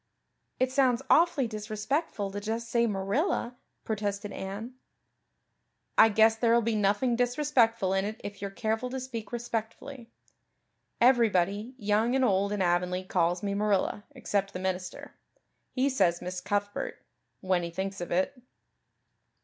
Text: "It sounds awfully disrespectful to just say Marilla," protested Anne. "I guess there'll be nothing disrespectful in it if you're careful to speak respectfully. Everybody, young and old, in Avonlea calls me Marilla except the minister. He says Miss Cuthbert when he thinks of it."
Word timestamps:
"It 0.59 0.71
sounds 0.71 1.03
awfully 1.11 1.45
disrespectful 1.47 2.31
to 2.31 2.39
just 2.39 2.69
say 2.71 2.87
Marilla," 2.87 3.57
protested 3.83 4.31
Anne. 4.31 4.73
"I 5.95 6.09
guess 6.09 6.35
there'll 6.35 6.63
be 6.63 6.75
nothing 6.75 7.15
disrespectful 7.15 7.93
in 7.93 8.03
it 8.03 8.19
if 8.23 8.41
you're 8.41 8.49
careful 8.49 8.89
to 8.89 8.99
speak 8.99 9.31
respectfully. 9.31 10.09
Everybody, 10.99 11.75
young 11.77 12.15
and 12.15 12.25
old, 12.25 12.51
in 12.51 12.63
Avonlea 12.63 13.03
calls 13.03 13.43
me 13.43 13.53
Marilla 13.53 14.03
except 14.15 14.53
the 14.53 14.59
minister. 14.59 15.19
He 15.69 15.87
says 15.87 16.19
Miss 16.19 16.41
Cuthbert 16.41 17.05
when 17.41 17.61
he 17.61 17.69
thinks 17.69 18.01
of 18.01 18.09
it." 18.09 18.41